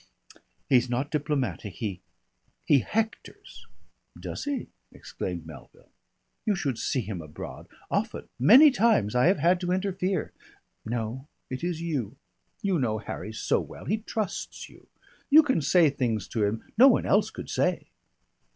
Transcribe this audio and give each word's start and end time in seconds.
He's 0.67 0.89
not 0.89 1.11
diplomatic. 1.11 1.75
He 1.75 2.01
he 2.65 2.79
hectors." 2.79 3.67
"Does 4.19 4.45
he?" 4.45 4.69
exclaimed 4.91 5.45
Melville. 5.45 5.91
"You 6.43 6.55
should 6.55 6.79
see 6.79 7.01
him 7.01 7.21
abroad. 7.21 7.67
Often 7.91 8.27
many 8.39 8.71
times 8.71 9.13
I 9.13 9.27
have 9.27 9.37
had 9.37 9.59
to 9.59 9.71
interfere.... 9.71 10.33
No, 10.85 11.27
it 11.51 11.63
is 11.63 11.83
you. 11.83 12.15
You 12.63 12.79
know 12.79 12.97
Harry 12.97 13.31
so 13.31 13.59
well. 13.59 13.85
He 13.85 13.97
trusts 13.99 14.67
you. 14.69 14.87
You 15.29 15.43
can 15.43 15.61
say 15.61 15.91
things 15.91 16.27
to 16.29 16.45
him 16.45 16.63
no 16.79 16.87
one 16.87 17.05
else 17.05 17.29
could 17.29 17.51
say." 17.51 17.89